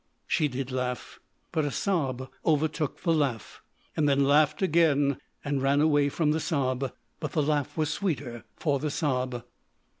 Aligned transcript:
She 0.25 0.47
did 0.47 0.71
laugh, 0.71 1.19
but 1.51 1.63
a 1.63 1.69
sob 1.69 2.27
overtook 2.43 3.03
the 3.03 3.13
laugh. 3.13 3.61
Then 3.95 4.23
laughed 4.23 4.63
again 4.63 5.19
and 5.45 5.61
ran 5.61 5.79
away 5.79 6.09
from 6.09 6.31
the 6.31 6.39
sob. 6.39 6.91
But 7.19 7.33
the 7.33 7.43
laugh 7.43 7.77
was 7.77 7.91
sweeter 7.93 8.43
for 8.55 8.79
the 8.79 8.89
sob. 8.89 9.43